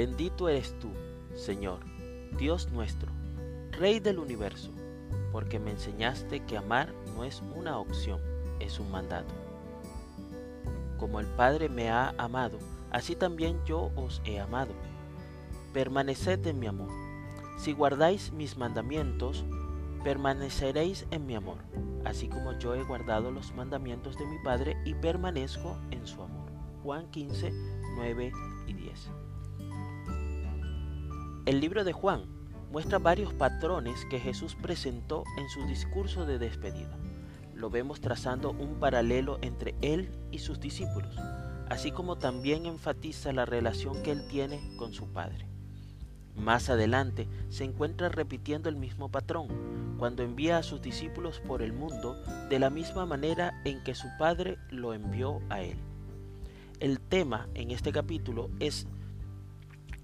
Bendito 0.00 0.48
eres 0.48 0.74
tú, 0.78 0.88
Señor, 1.34 1.80
Dios 2.38 2.70
nuestro, 2.72 3.12
Rey 3.70 4.00
del 4.00 4.18
universo, 4.18 4.70
porque 5.30 5.58
me 5.58 5.72
enseñaste 5.72 6.40
que 6.40 6.56
amar 6.56 6.94
no 7.14 7.22
es 7.22 7.42
una 7.54 7.78
opción, 7.78 8.18
es 8.60 8.80
un 8.80 8.90
mandato. 8.90 9.34
Como 10.96 11.20
el 11.20 11.26
Padre 11.26 11.68
me 11.68 11.90
ha 11.90 12.14
amado, 12.16 12.56
así 12.90 13.14
también 13.14 13.60
yo 13.66 13.90
os 13.94 14.22
he 14.24 14.40
amado. 14.40 14.72
Permaneced 15.74 16.46
en 16.46 16.58
mi 16.58 16.66
amor. 16.66 16.88
Si 17.58 17.74
guardáis 17.74 18.32
mis 18.32 18.56
mandamientos, 18.56 19.44
permaneceréis 20.02 21.06
en 21.10 21.26
mi 21.26 21.34
amor, 21.34 21.58
así 22.06 22.26
como 22.26 22.58
yo 22.58 22.74
he 22.74 22.82
guardado 22.84 23.30
los 23.30 23.54
mandamientos 23.54 24.16
de 24.16 24.24
mi 24.24 24.38
Padre 24.42 24.78
y 24.86 24.94
permanezco 24.94 25.76
en 25.90 26.06
su 26.06 26.22
amor. 26.22 26.50
Juan 26.82 27.10
15, 27.10 27.52
9 27.96 28.32
y 28.66 28.72
10. 28.72 29.10
El 31.46 31.60
libro 31.60 31.84
de 31.84 31.92
Juan 31.92 32.24
muestra 32.70 32.98
varios 32.98 33.32
patrones 33.32 34.04
que 34.10 34.20
Jesús 34.20 34.56
presentó 34.60 35.24
en 35.38 35.48
su 35.48 35.66
discurso 35.66 36.26
de 36.26 36.38
despedida. 36.38 36.96
Lo 37.54 37.70
vemos 37.70 38.00
trazando 38.00 38.50
un 38.50 38.78
paralelo 38.78 39.38
entre 39.40 39.74
él 39.80 40.10
y 40.30 40.38
sus 40.38 40.60
discípulos, 40.60 41.16
así 41.70 41.92
como 41.92 42.16
también 42.16 42.66
enfatiza 42.66 43.32
la 43.32 43.46
relación 43.46 44.02
que 44.02 44.12
él 44.12 44.26
tiene 44.28 44.60
con 44.76 44.92
su 44.92 45.06
Padre. 45.08 45.46
Más 46.36 46.68
adelante 46.68 47.26
se 47.48 47.64
encuentra 47.64 48.10
repitiendo 48.10 48.68
el 48.68 48.76
mismo 48.76 49.10
patrón 49.10 49.96
cuando 49.98 50.22
envía 50.22 50.58
a 50.58 50.62
sus 50.62 50.80
discípulos 50.82 51.40
por 51.40 51.62
el 51.62 51.72
mundo 51.72 52.22
de 52.48 52.58
la 52.58 52.70
misma 52.70 53.06
manera 53.06 53.62
en 53.64 53.82
que 53.82 53.94
su 53.94 54.08
Padre 54.18 54.58
lo 54.70 54.92
envió 54.92 55.40
a 55.48 55.62
él. 55.62 55.78
El 56.80 57.00
tema 57.00 57.48
en 57.54 57.70
este 57.70 57.92
capítulo 57.92 58.50
es 58.60 58.86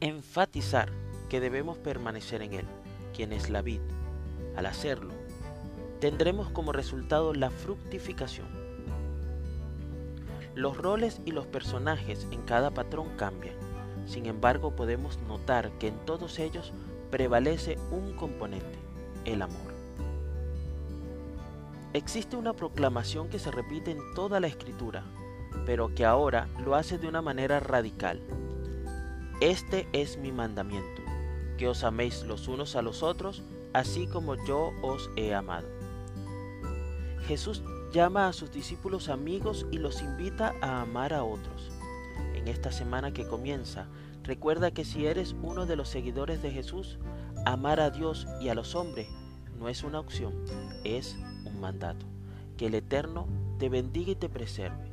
enfatizar 0.00 0.92
que 1.28 1.40
debemos 1.40 1.78
permanecer 1.78 2.42
en 2.42 2.54
él, 2.54 2.66
quien 3.14 3.32
es 3.32 3.50
la 3.50 3.62
vid. 3.62 3.80
Al 4.56 4.66
hacerlo, 4.66 5.12
tendremos 6.00 6.50
como 6.50 6.72
resultado 6.72 7.34
la 7.34 7.50
fructificación. 7.50 8.46
Los 10.54 10.76
roles 10.76 11.20
y 11.24 11.32
los 11.32 11.46
personajes 11.46 12.26
en 12.30 12.42
cada 12.42 12.70
patrón 12.70 13.08
cambian 13.16 13.54
sin 14.06 14.26
embargo, 14.26 14.70
podemos 14.70 15.18
notar 15.26 15.70
que 15.78 15.88
en 15.88 15.98
todos 16.06 16.38
ellos 16.38 16.72
prevalece 17.10 17.76
un 17.90 18.14
componente, 18.14 18.78
el 19.24 19.42
amor. 19.42 19.74
Existe 21.92 22.36
una 22.36 22.52
proclamación 22.52 23.28
que 23.28 23.38
se 23.38 23.50
repite 23.50 23.90
en 23.90 23.98
toda 24.14 24.38
la 24.38 24.46
escritura, 24.46 25.04
pero 25.64 25.94
que 25.94 26.04
ahora 26.04 26.48
lo 26.64 26.74
hace 26.76 26.98
de 26.98 27.08
una 27.08 27.20
manera 27.20 27.58
radical. 27.58 28.20
Este 29.40 29.88
es 29.92 30.16
mi 30.18 30.30
mandamiento, 30.30 31.02
que 31.56 31.68
os 31.68 31.84
améis 31.84 32.24
los 32.24 32.48
unos 32.48 32.76
a 32.76 32.82
los 32.82 33.02
otros, 33.02 33.42
así 33.72 34.06
como 34.06 34.34
yo 34.46 34.72
os 34.82 35.10
he 35.16 35.34
amado. 35.34 35.66
Jesús 37.26 37.62
llama 37.92 38.28
a 38.28 38.32
sus 38.32 38.52
discípulos 38.52 39.08
amigos 39.08 39.66
y 39.70 39.78
los 39.78 40.02
invita 40.02 40.54
a 40.60 40.82
amar 40.82 41.12
a 41.12 41.24
otros 41.24 41.72
en 42.46 42.52
esta 42.52 42.70
semana 42.70 43.12
que 43.12 43.26
comienza, 43.26 43.88
recuerda 44.22 44.70
que 44.70 44.84
si 44.84 45.06
eres 45.06 45.34
uno 45.42 45.66
de 45.66 45.74
los 45.74 45.88
seguidores 45.88 46.42
de 46.42 46.52
Jesús, 46.52 46.98
amar 47.44 47.80
a 47.80 47.90
Dios 47.90 48.28
y 48.40 48.50
a 48.50 48.54
los 48.54 48.76
hombres 48.76 49.08
no 49.58 49.68
es 49.68 49.82
una 49.82 49.98
opción, 49.98 50.32
es 50.84 51.16
un 51.44 51.60
mandato. 51.60 52.06
Que 52.56 52.66
el 52.66 52.76
Eterno 52.76 53.26
te 53.58 53.68
bendiga 53.68 54.12
y 54.12 54.14
te 54.14 54.28
preserve. 54.28 54.92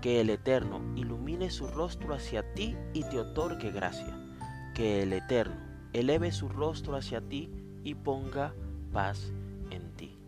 Que 0.00 0.20
el 0.20 0.30
Eterno 0.30 0.80
ilumine 0.94 1.50
su 1.50 1.66
rostro 1.66 2.14
hacia 2.14 2.54
ti 2.54 2.76
y 2.92 3.02
te 3.02 3.18
otorgue 3.18 3.72
gracia. 3.72 4.16
Que 4.72 5.02
el 5.02 5.12
Eterno 5.12 5.71
eleve 5.92 6.32
su 6.32 6.48
rostro 6.48 6.96
hacia 6.96 7.20
ti 7.20 7.50
y 7.84 7.94
ponga 7.94 8.54
paz 8.92 9.32
en 9.70 9.90
ti. 9.96 10.21